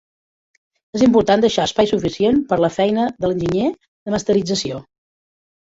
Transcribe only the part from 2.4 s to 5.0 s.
per a la feina de l'enginyer de masterització.